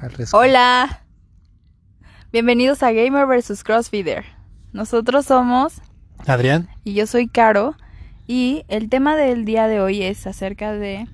[0.00, 0.12] al.
[0.32, 1.02] Hola.
[2.32, 4.24] Bienvenidos a Gamer vs Crossfeeder.
[4.72, 5.80] Nosotros somos
[6.26, 7.74] Adrián, y yo soy Caro
[8.26, 11.08] y el tema del día de hoy es acerca de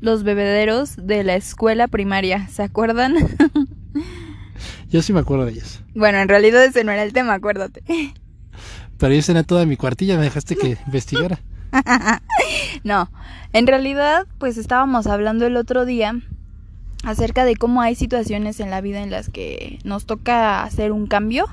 [0.00, 2.48] los bebederos de la escuela primaria.
[2.48, 3.14] ¿Se acuerdan?
[4.88, 5.82] yo sí me acuerdo de ellos.
[5.94, 7.82] bueno, en realidad ese no era el tema, acuérdate.
[8.98, 11.40] Pero yo tenía toda mi cuartilla, me dejaste que investigara.
[12.84, 13.10] no,
[13.52, 16.14] en realidad pues estábamos hablando el otro día
[17.02, 21.06] acerca de cómo hay situaciones en la vida en las que nos toca hacer un
[21.06, 21.46] cambio,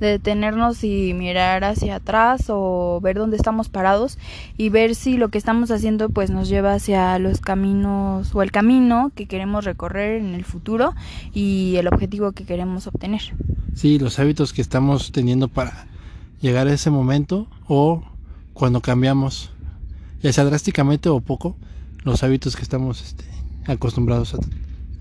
[0.00, 4.18] de detenernos y mirar hacia atrás o ver dónde estamos parados
[4.56, 8.50] y ver si lo que estamos haciendo pues nos lleva hacia los caminos o el
[8.50, 10.94] camino que queremos recorrer en el futuro
[11.32, 13.20] y el objetivo que queremos obtener.
[13.74, 15.86] Sí, los hábitos que estamos teniendo para
[16.40, 18.02] llegar a ese momento o
[18.52, 19.50] cuando cambiamos,
[20.22, 21.56] ya sea drásticamente o poco,
[22.04, 23.24] los hábitos que estamos este,
[23.66, 24.38] acostumbrados a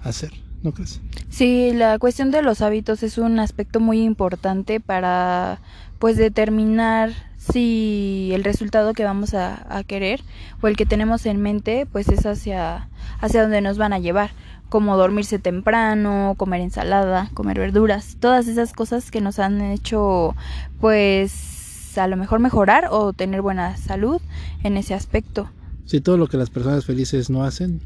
[0.03, 0.31] hacer,
[0.61, 1.01] ¿no crees?
[1.29, 5.59] Sí, la cuestión de los hábitos es un aspecto muy importante para
[5.99, 10.21] pues determinar si el resultado que vamos a, a, querer
[10.61, 14.31] o el que tenemos en mente pues es hacia hacia donde nos van a llevar
[14.69, 20.35] como dormirse temprano, comer ensalada, comer verduras, todas esas cosas que nos han hecho
[20.81, 24.19] pues a lo mejor mejorar o tener buena salud
[24.63, 25.49] en ese aspecto.
[25.85, 27.81] Sí, todo lo que las personas felices no hacen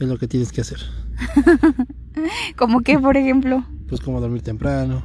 [0.00, 0.80] es lo que tienes que hacer.
[2.56, 3.64] ¿Cómo que, por ejemplo?
[3.86, 5.04] Pues como dormir temprano.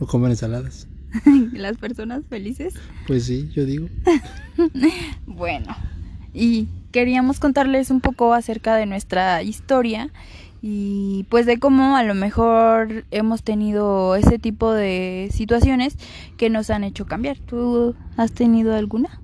[0.00, 0.88] O comer ensaladas.
[1.52, 2.74] ¿Las personas felices?
[3.06, 3.88] Pues sí, yo digo.
[5.26, 5.76] bueno,
[6.32, 10.10] y queríamos contarles un poco acerca de nuestra historia
[10.62, 15.96] y pues de cómo a lo mejor hemos tenido ese tipo de situaciones
[16.38, 17.38] que nos han hecho cambiar.
[17.38, 19.20] ¿Tú has tenido alguna?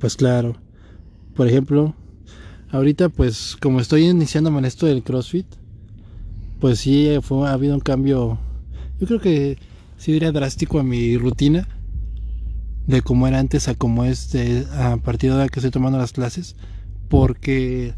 [0.00, 0.56] Pues claro.
[1.34, 1.94] Por ejemplo,
[2.72, 5.46] ahorita pues como estoy iniciando en esto del CrossFit,
[6.60, 8.38] pues sí fue, ha habido un cambio,
[8.98, 9.58] yo creo que
[9.96, 11.68] sí diría drástico a mi rutina
[12.86, 15.98] de cómo era antes a cómo es de, a partir de ahora que estoy tomando
[15.98, 16.56] las clases,
[17.08, 17.94] porque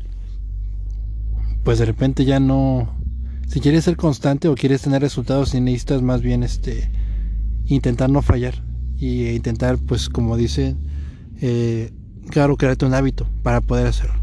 [1.64, 2.94] pues de repente ya no,
[3.48, 6.90] si quieres ser constante o quieres tener resultados, necesitas más bien este
[7.66, 8.54] intentar no fallar
[8.98, 10.76] y intentar pues como dice,
[11.40, 11.92] eh,
[12.30, 14.21] claro, crearte un hábito para poder hacerlo.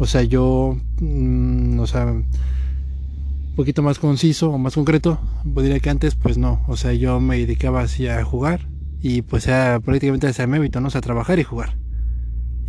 [0.00, 2.24] O sea, yo, mmm, o sea, un
[3.54, 6.64] poquito más conciso o más concreto, diría que antes, pues no.
[6.68, 8.66] O sea, yo me dedicaba así a jugar
[9.02, 10.88] y pues era prácticamente ese mi hábito, ¿no?
[10.88, 11.76] O sea, trabajar y jugar.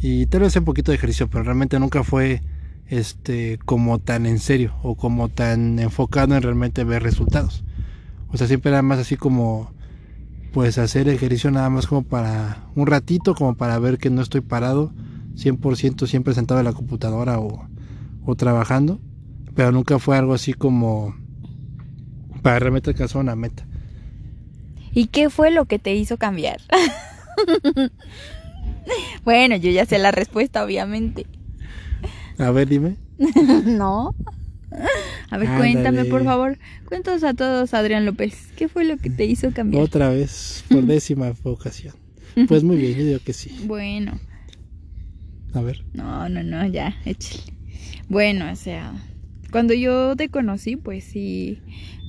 [0.02, 2.42] Y tal vez un poquito de ejercicio, pero realmente nunca fue
[2.88, 7.64] este como tan en serio o como tan enfocado en realmente ver resultados.
[8.28, 9.72] O sea, siempre era más así como
[10.52, 14.42] pues hacer ejercicio nada más como para un ratito, como para ver que no estoy
[14.42, 14.92] parado
[15.36, 17.68] 100% siempre sentado en la computadora o,
[18.26, 19.00] o, trabajando,
[19.56, 21.16] pero nunca fue algo así como
[22.42, 23.66] para realmente alcanzar una meta.
[24.94, 26.60] ¿Y qué fue lo que te hizo cambiar?
[29.24, 31.26] bueno, yo ya sé la respuesta, obviamente.
[32.38, 32.98] A ver, dime.
[33.66, 34.14] no.
[35.30, 35.58] A ver, Ándale.
[35.58, 36.58] cuéntame, por favor.
[36.88, 38.50] Cuéntanos a todos, Adrián López.
[38.56, 39.84] ¿Qué fue lo que te hizo cambiar?
[39.84, 41.96] Otra vez, por décima ocasión.
[42.48, 43.64] Pues muy bien, yo digo que sí.
[43.66, 44.14] Bueno.
[45.54, 45.84] A ver.
[45.94, 47.44] No, no, no, ya, échale.
[48.08, 48.94] Bueno, o sea,
[49.52, 51.60] cuando yo te conocí, pues sí.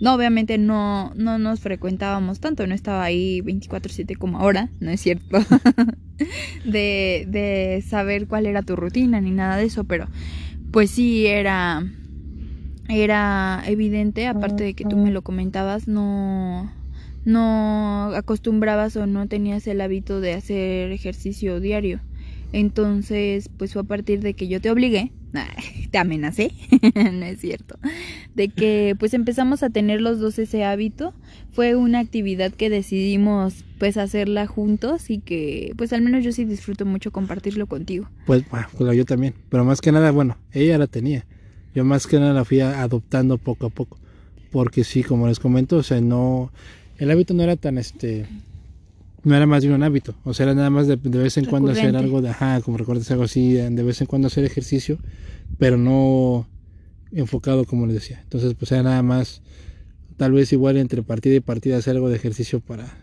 [0.00, 5.00] No, obviamente no, no nos frecuentábamos tanto, no estaba ahí 24-7 como ahora, no es
[5.00, 5.38] cierto.
[6.64, 10.08] de, de saber cuál era tu rutina ni nada de eso, pero
[10.70, 11.84] pues sí era.
[12.88, 16.70] Era evidente, aparte de que tú me lo comentabas, no,
[17.24, 22.00] no acostumbrabas o no tenías el hábito de hacer ejercicio diario.
[22.52, 25.12] Entonces, pues fue a partir de que yo te obligué,
[25.90, 26.52] te amenacé,
[26.94, 27.78] no es cierto,
[28.34, 31.14] de que pues empezamos a tener los dos ese hábito.
[31.52, 36.44] Fue una actividad que decidimos pues hacerla juntos y que pues al menos yo sí
[36.44, 38.08] disfruto mucho compartirlo contigo.
[38.26, 41.26] Pues bueno, yo también, pero más que nada, bueno, ella la tenía.
[41.74, 43.98] Yo más que nada la fui adoptando poco a poco,
[44.50, 46.52] porque sí, como les comento, o sea, no,
[46.98, 48.26] el hábito no era tan este
[49.24, 51.44] no era más de un hábito, o sea, era nada más de, de vez en
[51.44, 54.98] cuando hacer algo de, ajá, como recuerdas algo así, de, vez en cuando hacer ejercicio,
[55.58, 56.48] pero no
[57.12, 58.20] enfocado como les decía.
[58.22, 59.42] Entonces, pues era nada más,
[60.16, 62.98] tal vez igual entre partida y partida hacer algo de ejercicio para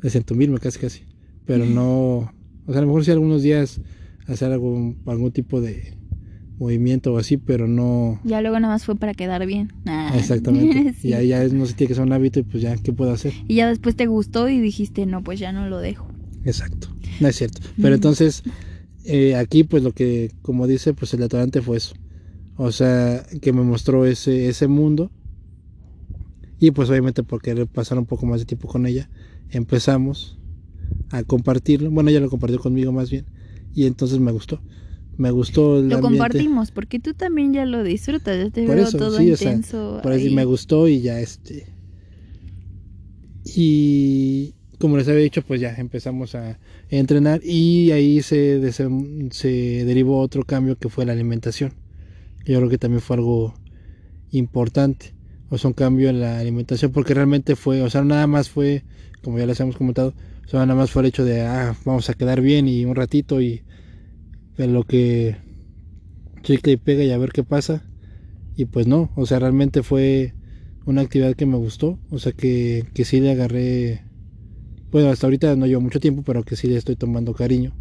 [0.00, 1.02] desentumirme casi casi,
[1.46, 2.32] pero no,
[2.66, 3.80] o sea, a lo mejor sí algunos días
[4.28, 5.97] hacer algún, algún tipo de
[6.58, 8.20] movimiento o así, pero no...
[8.24, 9.72] Ya luego nada más fue para quedar bien.
[9.86, 10.12] Ah.
[10.16, 10.94] Exactamente.
[11.00, 11.08] sí.
[11.08, 12.92] Y ahí ya es, no se tiene que ser un hábito y pues ya, ¿qué
[12.92, 13.32] puedo hacer?
[13.46, 16.08] Y ya después te gustó y dijiste, no, pues ya no lo dejo.
[16.44, 16.88] Exacto.
[17.20, 17.60] No es cierto.
[17.80, 18.42] Pero entonces,
[19.04, 21.94] eh, aquí pues lo que, como dice, pues el detonante fue eso.
[22.56, 25.10] O sea, que me mostró ese, ese mundo.
[26.60, 29.08] Y pues obviamente por querer pasar un poco más de tiempo con ella,
[29.50, 30.38] empezamos
[31.10, 31.90] a compartirlo.
[31.90, 33.26] Bueno, ella lo compartió conmigo más bien.
[33.74, 34.60] Y entonces me gustó.
[35.18, 38.38] Me gustó el Lo compartimos porque tú también ya lo disfrutas.
[38.38, 40.00] Ya te veo todo intenso.
[40.02, 41.66] por eso me gustó y ya este.
[43.44, 49.48] Y como les había dicho, pues ya empezamos a entrenar y ahí se, se
[49.84, 51.74] derivó otro cambio que fue la alimentación.
[52.46, 53.54] Yo creo que también fue algo
[54.30, 55.14] importante.
[55.50, 58.84] O sea, un cambio en la alimentación porque realmente fue, o sea, nada más fue,
[59.24, 60.14] como ya les hemos comentado,
[60.46, 62.94] o sea, nada más fue el hecho de, ah, vamos a quedar bien y un
[62.94, 63.62] ratito y
[64.66, 65.36] lo que
[66.42, 67.84] chicle y pega y a ver qué pasa.
[68.56, 70.34] Y pues no, o sea, realmente fue
[70.84, 74.08] una actividad que me gustó, o sea, que, que sí le agarré
[74.90, 77.74] bueno, hasta ahorita no llevo mucho tiempo, pero que sí le estoy tomando cariño.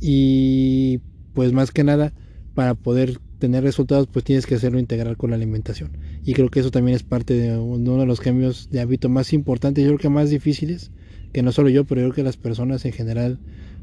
[0.00, 0.98] Y
[1.34, 2.12] pues más que nada,
[2.54, 5.96] para poder tener resultados, pues tienes que hacerlo integral con la alimentación.
[6.22, 9.32] Y creo que eso también es parte de uno de los cambios de hábito más
[9.32, 10.92] importantes, yo creo que más difíciles,
[11.32, 13.40] que no solo yo, pero yo creo que las personas en general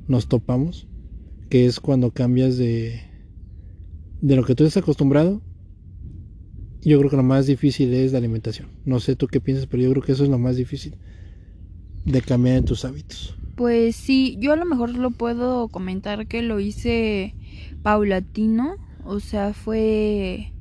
[0.07, 0.87] nos topamos,
[1.49, 3.01] que es cuando cambias de,
[4.21, 5.41] de lo que tú estás acostumbrado.
[6.81, 8.69] Yo creo que lo más difícil es la alimentación.
[8.85, 10.95] No sé tú qué piensas, pero yo creo que eso es lo más difícil
[12.05, 13.35] de cambiar en tus hábitos?
[13.55, 17.35] Pues sí, yo a lo mejor lo puedo comentar que lo hice
[17.83, 20.53] paulatino, o sea, fue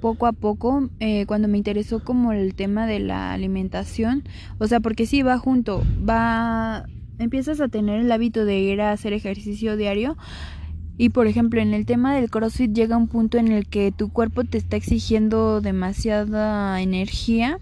[0.00, 4.24] poco a poco eh, cuando me interesó como el tema de la alimentación,
[4.58, 6.86] o sea, porque sí va junto, va,
[7.20, 10.16] empiezas a tener el hábito de ir a hacer ejercicio diario.
[10.96, 14.12] Y por ejemplo, en el tema del CrossFit llega un punto en el que tu
[14.12, 17.58] cuerpo te está exigiendo demasiada energía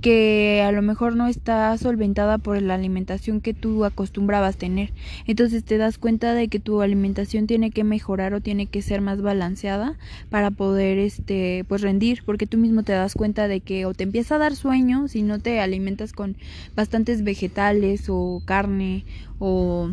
[0.00, 4.92] que a lo mejor no está solventada por la alimentación que tú acostumbrabas tener.
[5.26, 9.00] Entonces te das cuenta de que tu alimentación tiene que mejorar o tiene que ser
[9.00, 9.96] más balanceada
[10.30, 14.04] para poder este pues rendir, porque tú mismo te das cuenta de que o te
[14.04, 16.36] empieza a dar sueño si no te alimentas con
[16.76, 19.04] bastantes vegetales o carne
[19.38, 19.90] o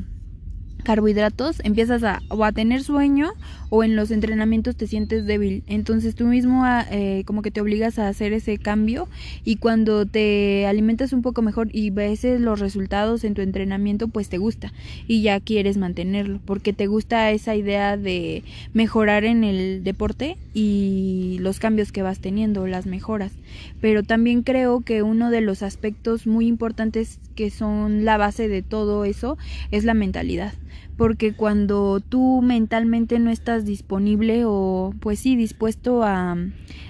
[0.85, 3.33] carbohidratos, empiezas a, o a tener sueño
[3.69, 5.63] o en los entrenamientos te sientes débil.
[5.67, 9.09] Entonces tú mismo ah, eh, como que te obligas a hacer ese cambio
[9.43, 14.29] y cuando te alimentas un poco mejor y ves los resultados en tu entrenamiento, pues
[14.29, 14.71] te gusta
[15.07, 18.43] y ya quieres mantenerlo porque te gusta esa idea de
[18.73, 23.33] mejorar en el deporte y los cambios que vas teniendo, las mejoras.
[23.81, 28.61] Pero también creo que uno de los aspectos muy importantes que son la base de
[28.61, 29.37] todo eso
[29.71, 30.53] es la mentalidad.
[30.97, 36.37] Porque cuando tú mentalmente no estás disponible o pues sí dispuesto a,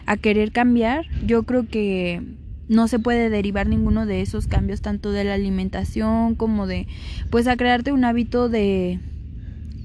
[0.06, 2.22] a querer cambiar, yo creo que
[2.68, 6.88] no se puede derivar ninguno de esos cambios tanto de la alimentación como de
[7.30, 9.00] pues a crearte un hábito de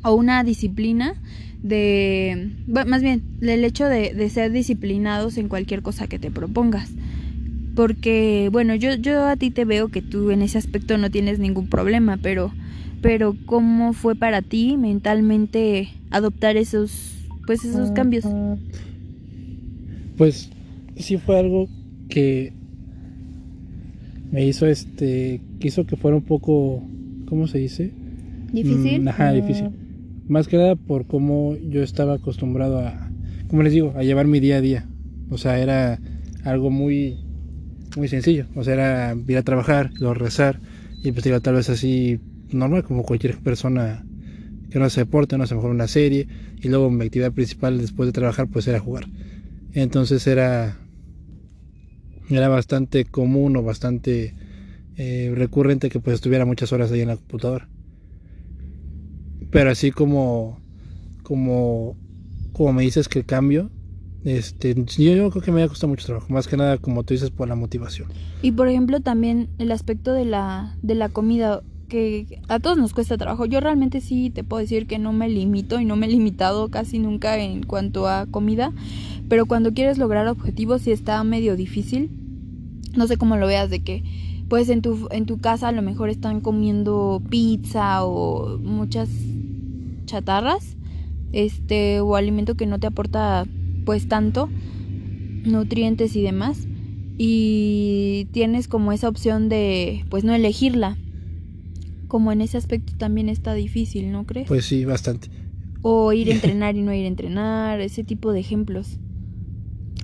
[0.02, 1.14] o una disciplina
[1.62, 6.90] de más bien el hecho de ser disciplinados en cualquier cosa que te propongas
[7.80, 11.38] porque bueno yo yo a ti te veo que tú en ese aspecto no tienes
[11.38, 12.52] ningún problema pero
[13.00, 18.26] pero cómo fue para ti mentalmente adoptar esos pues esos cambios
[20.18, 20.50] pues
[20.96, 21.68] sí fue algo
[22.10, 22.52] que
[24.30, 26.82] me hizo este quiso que fuera un poco
[27.30, 27.92] cómo se dice
[28.52, 29.32] difícil mm, ajá.
[29.32, 29.70] difícil.
[30.28, 33.10] Más que nada por cómo yo estaba acostumbrado a
[33.48, 34.86] como les digo a llevar mi día a día.
[35.30, 35.98] O sea era
[36.44, 37.29] algo muy
[37.96, 40.60] muy sencillo o sea era ir a trabajar luego rezar
[41.02, 42.20] y pues iba tal vez así
[42.50, 44.04] normal como cualquier persona
[44.70, 46.28] que no hace deporte, no hace mejor una serie
[46.60, 49.06] y luego mi actividad principal después de trabajar pues era jugar.
[49.72, 50.76] Entonces era
[52.30, 54.34] era bastante común o bastante
[54.96, 57.68] eh, recurrente que pues estuviera muchas horas ahí en la computadora.
[59.50, 60.60] Pero así como
[61.24, 61.96] como
[62.52, 63.70] como me dices que el cambio
[64.24, 67.30] este yo, creo que me ha costado mucho trabajo, más que nada como tú dices
[67.30, 68.08] por la motivación.
[68.42, 72.92] Y por ejemplo también el aspecto de la de la comida que a todos nos
[72.92, 73.46] cuesta trabajo.
[73.46, 76.68] Yo realmente sí te puedo decir que no me limito y no me he limitado
[76.68, 78.72] casi nunca en cuanto a comida,
[79.28, 82.10] pero cuando quieres lograr objetivos sí está medio difícil.
[82.96, 84.02] No sé cómo lo veas de que
[84.48, 89.08] pues en tu en tu casa a lo mejor están comiendo pizza o muchas
[90.06, 90.76] chatarras,
[91.32, 93.46] este o alimento que no te aporta
[93.90, 94.48] pues tanto
[95.42, 96.68] nutrientes y demás
[97.18, 100.96] y tienes como esa opción de pues no elegirla
[102.06, 104.46] como en ese aspecto también está difícil, ¿no crees?
[104.46, 105.26] Pues sí, bastante.
[105.82, 109.00] O ir a entrenar y no ir a entrenar, ese tipo de ejemplos.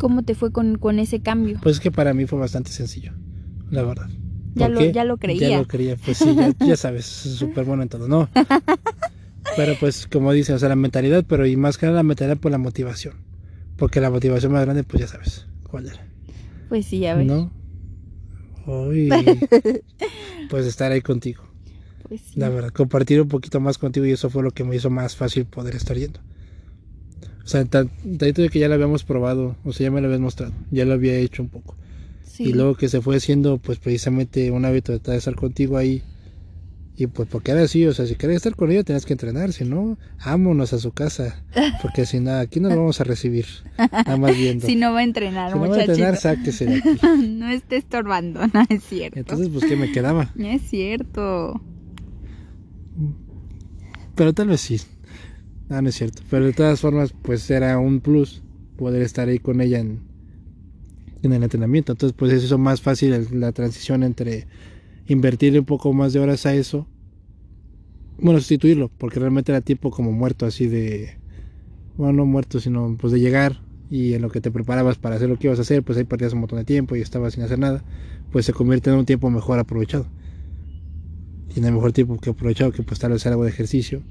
[0.01, 1.61] ¿Cómo te fue con, con ese cambio?
[1.63, 3.13] Pues es que para mí fue bastante sencillo,
[3.71, 4.11] la verdad.
[4.57, 5.49] Ya lo, ya lo creía.
[5.49, 8.29] Ya lo creía, pues sí, ya, sabes, súper bueno en todo, ¿no?
[9.57, 12.37] Pero pues como dice, o sea, la mentalidad, pero y más que nada la mentalidad
[12.37, 13.26] por la motivación.
[13.77, 16.07] Porque la motivación más grande, pues ya sabes cuál era.
[16.69, 17.27] Pues sí, ya ves.
[17.27, 17.53] ¿No?
[18.67, 19.09] Hoy,
[20.51, 21.45] pues estar ahí contigo.
[22.09, 22.41] Pues sí.
[22.41, 25.17] La verdad, compartir un poquito más contigo y eso fue lo que me hizo más
[25.17, 26.21] fácil poder estar yendo.
[27.45, 30.07] O sea, tan- tanto de que ya lo habíamos probado, o sea, ya me lo
[30.09, 31.77] habías mostrado, ya lo había hecho un poco.
[32.25, 32.45] Sí.
[32.45, 36.03] Y luego que se fue haciendo, pues precisamente un hábito de estar contigo ahí.
[36.99, 39.53] Y pues porque era así, o sea, si querías estar con ella tenías que entrenar,
[39.53, 41.45] si no, vámonos a su casa.
[41.83, 43.45] Porque si nada, aquí no lo vamos a recibir.
[43.77, 44.67] Nada más viendo.
[44.67, 46.89] Si no va a entrenar, Si no va a entrenar, sáquese de aquí.
[47.29, 49.19] no esté estorbando, no es cierto.
[49.19, 50.33] Entonces, pues, ¿qué me quedaba?
[50.37, 51.61] No es cierto.
[54.15, 54.81] Pero tal vez sí.
[55.69, 56.23] No, no es cierto.
[56.31, 58.43] Pero de todas formas, pues era un plus
[58.79, 60.01] poder estar ahí con ella en,
[61.23, 61.93] en el entrenamiento.
[61.93, 64.47] Entonces, pues eso hizo más fácil la transición entre
[65.07, 66.87] invertirle un poco más de horas a eso.
[68.19, 71.19] Bueno, sustituirlo, porque realmente era tiempo como muerto, así de.
[71.97, 73.61] Bueno, no muerto, sino pues de llegar
[73.91, 76.05] y en lo que te preparabas para hacer lo que ibas a hacer, pues ahí
[76.05, 77.85] perdías un montón de tiempo y estabas sin hacer nada.
[78.33, 80.07] Pues se convierte en un tiempo mejor aprovechado.
[81.55, 84.03] Y en el mejor tiempo que aprovechado que pues tal vez hacer algo de ejercicio.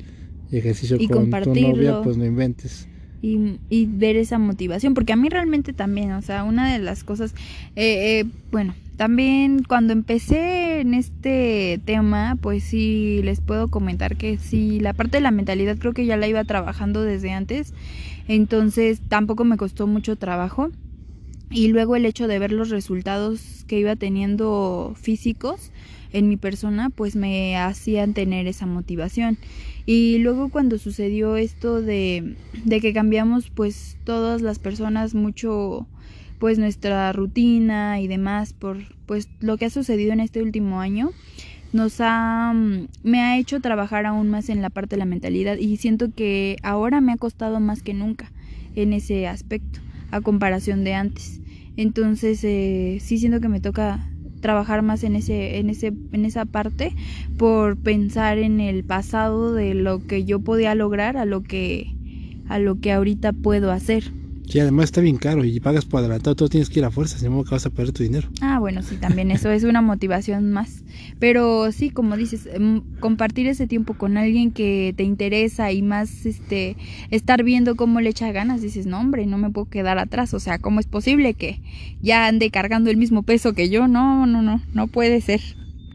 [0.50, 2.88] Y ejercicio Y con tu novia, pues no inventes.
[3.25, 7.03] Y, y ver esa motivación, porque a mí realmente también, o sea, una de las
[7.03, 7.34] cosas,
[7.75, 14.38] eh, eh, bueno, también cuando empecé en este tema, pues sí, les puedo comentar que
[14.38, 17.74] sí, la parte de la mentalidad creo que ya la iba trabajando desde antes,
[18.27, 20.70] entonces tampoco me costó mucho trabajo.
[21.51, 25.72] Y luego el hecho de ver los resultados que iba teniendo físicos
[26.12, 29.38] en mi persona, pues me hacían tener esa motivación.
[29.86, 35.88] Y luego cuando sucedió esto de, de que cambiamos pues todas las personas mucho
[36.39, 41.12] pues nuestra rutina y demás por pues lo que ha sucedido en este último año
[41.72, 45.58] nos ha mm, me ha hecho trabajar aún más en la parte de la mentalidad
[45.58, 48.32] y siento que ahora me ha costado más que nunca
[48.75, 49.80] en ese aspecto
[50.12, 51.42] a comparación de antes.
[51.77, 54.10] Entonces eh, sí siento que me toca
[54.42, 56.94] trabajar más en ese en ese en esa parte
[57.38, 61.96] por pensar en el pasado de lo que yo podía lograr a lo que
[62.48, 64.12] a lo que ahorita puedo hacer
[64.48, 67.18] Sí, además está bien caro y pagas por adelantado, todo tienes que ir a fuerza,
[67.18, 68.28] si no que vas a perder tu dinero.
[68.42, 70.84] Ah, bueno, sí, también eso es una motivación más.
[71.20, 76.25] Pero sí, como dices, em, compartir ese tiempo con alguien que te interesa y más
[76.25, 76.78] este
[77.10, 80.40] estar viendo cómo le echa ganas, dices, "No, hombre, no me puedo quedar atrás, o
[80.40, 81.60] sea, ¿cómo es posible que
[82.02, 83.88] ya ande cargando el mismo peso que yo?
[83.88, 85.42] No, no, no, no puede ser.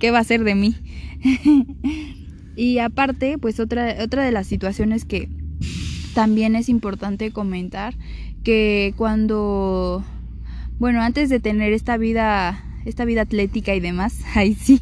[0.00, 0.74] ¿Qué va a ser de mí?"
[2.56, 5.28] y aparte, pues otra otra de las situaciones que
[6.14, 7.94] también es importante comentar
[8.42, 10.04] que cuando
[10.80, 14.80] bueno, antes de tener esta vida, esta vida atlética y demás, ahí sí.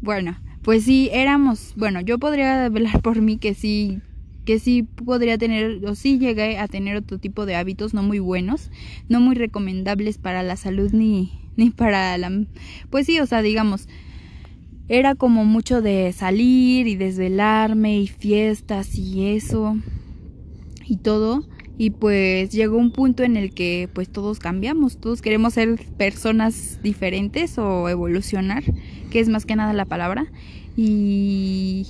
[0.00, 4.00] bueno, pues sí éramos, bueno, yo podría hablar por mí que sí
[4.44, 8.18] que sí podría tener o sí llegué a tener otro tipo de hábitos no muy
[8.18, 8.70] buenos,
[9.08, 12.30] no muy recomendables para la salud ni ni para la
[12.90, 13.88] pues sí, o sea, digamos
[14.88, 19.76] era como mucho de salir y desvelarme y fiestas y eso
[20.86, 21.44] y todo
[21.78, 26.78] y pues llegó un punto en el que pues todos cambiamos, todos queremos ser personas
[26.82, 28.62] diferentes o evolucionar,
[29.10, 30.26] que es más que nada la palabra
[30.76, 31.86] y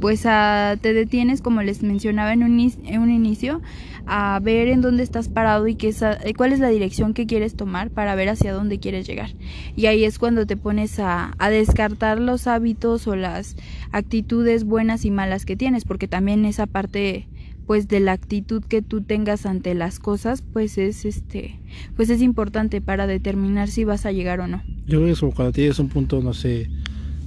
[0.00, 3.60] pues a, te detienes como les mencionaba en un, en un inicio
[4.06, 6.02] a ver en dónde estás parado y qué es
[6.36, 9.30] cuál es la dirección que quieres tomar para ver hacia dónde quieres llegar.
[9.76, 13.56] Y ahí es cuando te pones a, a descartar los hábitos o las
[13.92, 17.28] actitudes buenas y malas que tienes porque también esa parte
[17.70, 21.60] pues de la actitud que tú tengas ante las cosas pues es este
[21.94, 25.20] pues es importante para determinar si vas a llegar o no Yo creo que es
[25.20, 26.68] como cuando tienes un punto, no sé,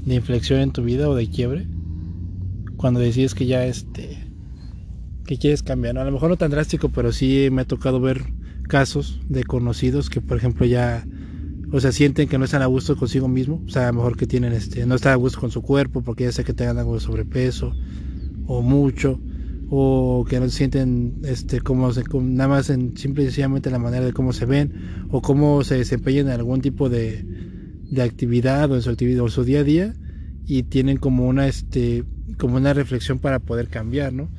[0.05, 1.65] de inflexión en tu vida o de quiebre,
[2.75, 4.17] cuando decides que ya este,
[5.25, 6.01] que quieres cambiar, ¿no?
[6.01, 8.25] A lo mejor no tan drástico, pero sí me ha tocado ver
[8.67, 11.07] casos de conocidos que, por ejemplo, ya,
[11.71, 14.17] o sea, sienten que no están a gusto consigo mismo, o sea, a lo mejor
[14.17, 16.79] que tienen, este, no están a gusto con su cuerpo porque ya sé que tengan
[16.79, 17.73] algo de sobrepeso
[18.45, 19.21] o mucho,
[19.75, 23.71] o que no se sienten, este, como se, como nada más en simple y sencillamente
[23.71, 24.71] la manera de cómo se ven
[25.09, 27.25] o cómo se desempeñan en algún tipo de,
[27.89, 29.95] de actividad o en su actividad o su día a día
[30.45, 32.03] y tienen como una este
[32.37, 34.31] como una reflexión para poder cambiar, ¿no?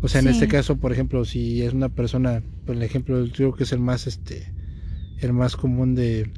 [0.00, 0.32] O sea, en Sí.
[0.32, 3.72] este caso, por ejemplo, si es una persona, por el ejemplo, yo creo que es
[3.72, 4.54] el más este
[5.18, 6.32] el más común de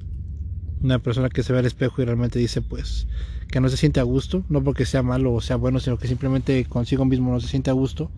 [0.83, 3.07] una persona que se ve al espejo y realmente dice pues
[3.49, 6.09] que no se siente a gusto, no porque sea malo o sea bueno, sino que
[6.09, 8.11] simplemente consigo mismo no se siente a gusto,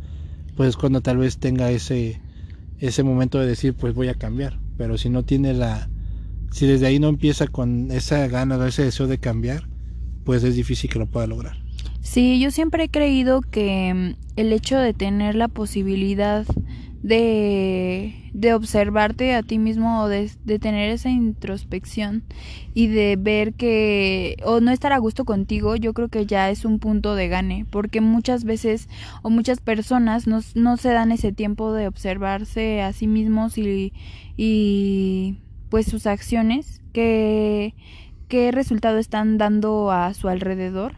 [0.56, 2.20] pues es cuando tal vez tenga ese
[2.78, 5.88] ese momento de decir pues voy a cambiar, pero si no tiene la
[6.50, 9.68] si desde ahí no empieza con esa gana o ese deseo de cambiar,
[10.24, 11.56] pues es difícil que lo pueda lograr.
[12.00, 16.46] Sí, yo siempre he creído que mm, el hecho de tener la posibilidad
[17.02, 22.24] de, de observarte a ti mismo o de, de, tener esa introspección
[22.74, 26.64] y de ver que o no estar a gusto contigo, yo creo que ya es
[26.64, 28.88] un punto de gane, porque muchas veces
[29.22, 33.92] o muchas personas no, no se dan ese tiempo de observarse a sí mismos y,
[34.36, 35.38] y
[35.68, 37.74] pues sus acciones, que
[38.28, 40.94] qué resultado están dando a su alrededor.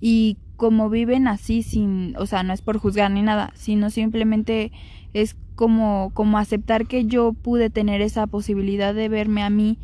[0.00, 4.70] Y como viven así sin, o sea, no es por juzgar ni nada, sino simplemente
[5.12, 9.78] es como como aceptar que yo pude tener esa posibilidad de verme a mí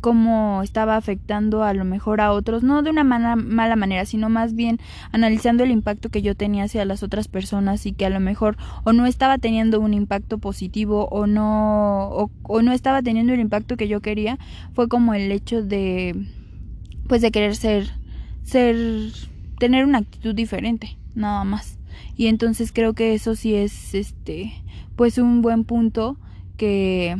[0.00, 4.28] como estaba afectando a lo mejor a otros, no de una mala, mala manera, sino
[4.28, 4.78] más bien
[5.10, 8.56] analizando el impacto que yo tenía hacia las otras personas y que a lo mejor
[8.84, 13.76] o no estaba teniendo un impacto positivo o no o no estaba teniendo el impacto
[13.76, 14.38] que yo quería,
[14.74, 16.14] fue como el hecho de
[17.08, 17.90] pues de querer ser
[18.44, 18.76] ser
[19.58, 21.78] tener una actitud diferente, nada más.
[22.16, 24.52] Y entonces creo que eso sí es este
[24.96, 26.18] pues un buen punto
[26.56, 27.16] que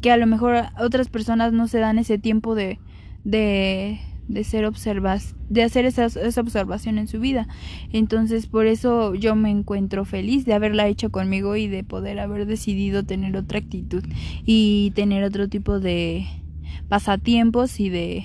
[0.00, 2.78] que a lo mejor otras personas no se dan ese tiempo de
[3.24, 7.46] de de ser observas, de hacer esa, esa observación en su vida.
[7.92, 12.46] Entonces, por eso yo me encuentro feliz de haberla hecho conmigo y de poder haber
[12.46, 14.02] decidido tener otra actitud
[14.44, 16.26] y tener otro tipo de
[16.88, 18.24] pasatiempos y de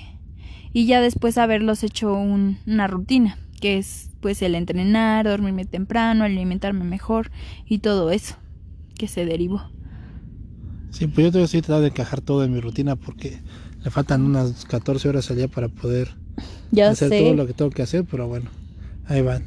[0.72, 6.24] y ya después haberlos hecho un, una rutina que es pues el entrenar, dormirme temprano,
[6.24, 7.30] alimentarme mejor
[7.66, 8.36] y todo eso
[9.00, 9.62] que se derivó.
[10.90, 13.40] Sí, pues yo todavía estoy tratando de encajar todo en mi rutina porque
[13.82, 16.14] le faltan unas 14 horas al día para poder
[16.70, 17.20] ya hacer sé.
[17.22, 18.50] todo lo que tengo que hacer, pero bueno,
[19.06, 19.44] ahí van.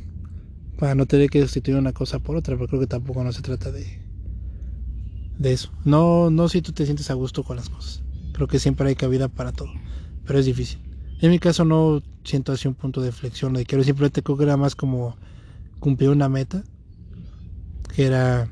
[0.79, 3.43] Para no tener que sustituir una cosa por otra, pero creo que tampoco no se
[3.43, 4.01] trata de
[5.37, 5.71] de eso.
[5.85, 8.01] No no si tú te sientes a gusto con las cosas.
[8.33, 9.71] Creo que siempre hay cabida para todo,
[10.25, 10.79] pero es difícil.
[11.21, 14.45] En mi caso no siento así un punto de flexión, de quiero simplemente creo que
[14.45, 15.15] era más como
[15.79, 16.63] cumplir una meta
[17.95, 18.49] que era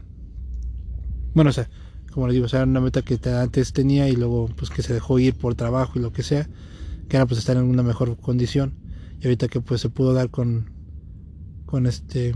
[1.34, 1.70] bueno, o sea,
[2.12, 4.94] como les digo, o sea, una meta que antes tenía y luego pues que se
[4.94, 6.50] dejó ir por trabajo y lo que sea,
[7.10, 8.76] que era pues estar en una mejor condición.
[9.20, 10.72] Y ahorita que pues se pudo dar con
[11.65, 12.36] con este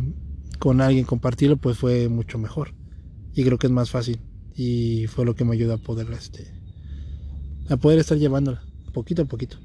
[0.60, 2.74] con alguien compartirlo pues fue mucho mejor.
[3.34, 4.20] Y creo que es más fácil.
[4.56, 6.54] Y fue lo que me ayudó a poder este
[7.70, 8.62] a poder estar llevándola
[8.96, 9.58] poquito a poquito.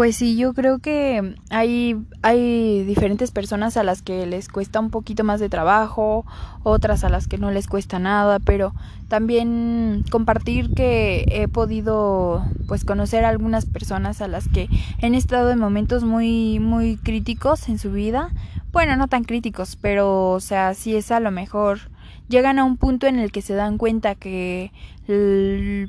[0.00, 4.88] Pues sí, yo creo que hay, hay diferentes personas a las que les cuesta un
[4.88, 6.24] poquito más de trabajo,
[6.62, 8.72] otras a las que no les cuesta nada, pero
[9.08, 14.70] también compartir que he podido pues conocer a algunas personas a las que
[15.02, 18.30] han estado en momentos muy muy críticos en su vida.
[18.72, 21.90] Bueno, no tan críticos, pero o sea, sí es a lo mejor
[22.30, 24.72] llegan a un punto en el que se dan cuenta que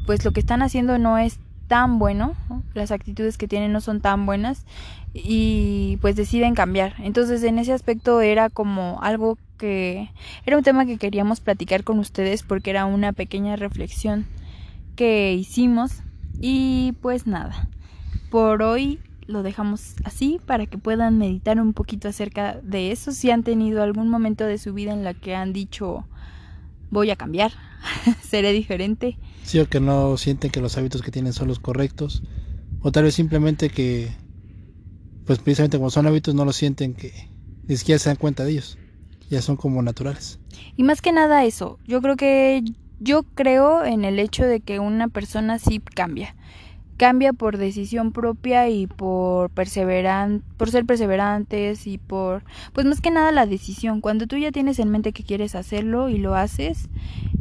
[0.06, 1.40] pues lo que están haciendo no es
[1.72, 2.64] tan bueno, ¿no?
[2.74, 4.66] las actitudes que tienen no son tan buenas
[5.14, 6.96] y pues deciden cambiar.
[7.00, 10.10] Entonces en ese aspecto era como algo que
[10.46, 14.26] era un tema que queríamos platicar con ustedes porque era una pequeña reflexión
[14.98, 16.04] que hicimos
[16.42, 17.70] y pues nada.
[18.32, 23.32] Por hoy lo dejamos así para que puedan meditar un poquito acerca de eso si
[23.32, 26.06] han tenido algún momento de su vida en la que han dicho
[26.90, 27.54] voy a cambiar,
[28.22, 29.18] seré diferente.
[29.44, 32.24] Sí, o que no sienten que los hábitos que tienen son los correctos.
[32.82, 34.12] O tal vez simplemente que,
[35.26, 37.12] pues precisamente como son hábitos, no lo sienten que
[37.68, 38.78] ni siquiera se dan cuenta de ellos.
[39.30, 40.40] Ya son como naturales.
[40.76, 42.64] Y más que nada eso, yo creo que
[43.00, 46.36] yo creo en el hecho de que una persona sí cambia
[47.02, 53.10] cambia por decisión propia y por perseveran por ser perseverantes y por pues más que
[53.10, 54.02] nada la decisión.
[54.02, 56.90] Cuando tú ya tienes en mente que quieres hacerlo y lo haces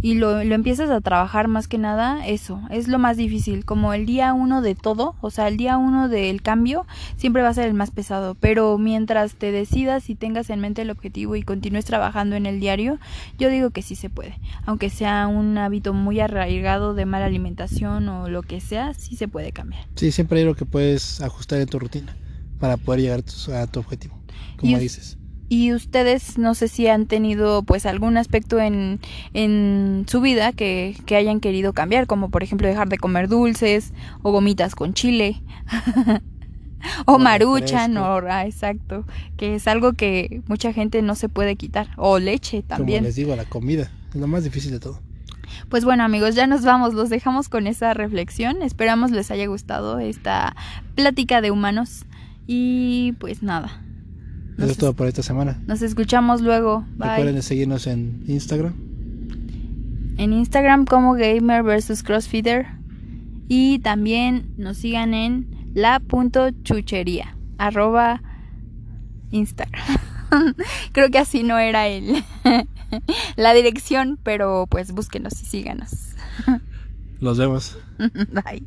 [0.01, 3.67] y lo, lo empiezas a trabajar más que nada eso es lo más difícil.
[3.67, 7.51] Como el día uno de todo o sea el día uno del cambio siempre va
[7.51, 8.37] a ser el más pesado.
[8.41, 12.61] Pero mientras te decidas y tengas en mente el objetivo y continúes trabajando en el
[12.61, 12.99] diario
[13.39, 14.39] yo digo que sí se puede.
[14.65, 19.29] Aunque sea un hábito muy arraigado de mala alimentación o lo que sea sí se
[19.29, 19.87] puede cambiar.
[19.97, 22.17] Sí, siempre hay lo que puedes ajustar en tu rutina
[22.59, 24.21] para poder llegar a tu objetivo,
[24.59, 25.19] como y, dices.
[25.49, 29.01] Y ustedes no sé si han tenido pues algún aspecto en,
[29.35, 33.93] en su vida que, que hayan querido cambiar, como por ejemplo dejar de comer dulces
[34.23, 35.43] o gomitas con chile.
[37.07, 39.05] o maruchan, o, ah, exacto,
[39.37, 43.01] que es algo que mucha gente no se puede quitar, o leche también.
[43.01, 45.01] Como les digo, la comida es lo más difícil de todo.
[45.69, 49.99] Pues bueno amigos, ya nos vamos, los dejamos con esa reflexión, esperamos les haya gustado
[49.99, 50.57] esta
[50.95, 52.05] plática de humanos
[52.47, 53.83] y pues nada.
[54.59, 55.59] Eso es todo por esta semana.
[55.67, 56.85] Nos escuchamos luego.
[56.97, 57.09] Bye.
[57.09, 58.75] Recuerden de seguirnos en Instagram.
[60.19, 62.67] En Instagram como Gamer vs Crossfitter
[63.49, 68.23] y también nos sigan en la.chuchería arroba
[69.31, 69.83] Instagram.
[70.93, 72.23] Creo que así no era él.
[73.37, 75.91] la dirección, pero pues búsquenos y síganos.
[77.21, 77.79] Nos vemos.
[77.99, 78.67] Bye.